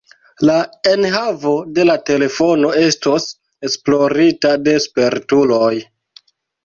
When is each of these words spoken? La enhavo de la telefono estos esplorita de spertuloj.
La 0.49 0.53
enhavo 0.91 1.51
de 1.75 1.85
la 1.89 1.97
telefono 2.07 2.71
estos 2.85 3.27
esplorita 3.69 4.55
de 4.69 4.75
spertuloj. 4.87 5.75